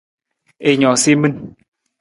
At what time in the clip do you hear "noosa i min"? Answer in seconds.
0.79-1.35